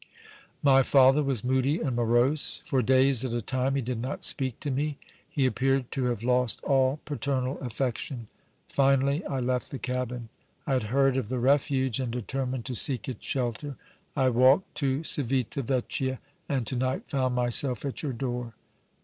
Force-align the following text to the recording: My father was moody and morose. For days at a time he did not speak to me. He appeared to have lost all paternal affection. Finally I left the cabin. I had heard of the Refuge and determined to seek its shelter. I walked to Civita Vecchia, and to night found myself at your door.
My 0.63 0.81
father 0.81 1.21
was 1.21 1.43
moody 1.43 1.79
and 1.79 1.95
morose. 1.95 2.63
For 2.65 2.81
days 2.81 3.23
at 3.23 3.33
a 3.35 3.39
time 3.43 3.75
he 3.75 3.83
did 3.83 3.99
not 4.01 4.23
speak 4.23 4.59
to 4.61 4.71
me. 4.71 4.97
He 5.29 5.45
appeared 5.45 5.91
to 5.91 6.05
have 6.05 6.23
lost 6.23 6.59
all 6.63 6.99
paternal 7.05 7.59
affection. 7.59 8.27
Finally 8.67 9.23
I 9.27 9.39
left 9.39 9.69
the 9.69 9.77
cabin. 9.77 10.29
I 10.65 10.73
had 10.73 10.83
heard 10.85 11.17
of 11.17 11.29
the 11.29 11.37
Refuge 11.37 11.99
and 11.99 12.11
determined 12.11 12.65
to 12.65 12.73
seek 12.75 13.07
its 13.07 13.23
shelter. 13.27 13.75
I 14.15 14.29
walked 14.29 14.73
to 14.77 15.03
Civita 15.03 15.61
Vecchia, 15.61 16.19
and 16.49 16.65
to 16.65 16.75
night 16.75 17.03
found 17.05 17.35
myself 17.35 17.85
at 17.85 18.01
your 18.01 18.11
door. 18.13 18.53